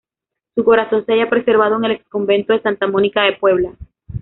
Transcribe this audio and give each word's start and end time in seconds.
Su 0.55 0.63
corazón 0.63 1.05
se 1.05 1.11
halla 1.13 1.29
preservado 1.29 1.77
en 1.77 1.85
el 1.85 1.91
exconvento 1.91 2.53
de 2.53 2.61
Santa 2.63 2.87
Mónica 2.87 3.21
de 3.21 3.33
Puebla. 3.33 3.75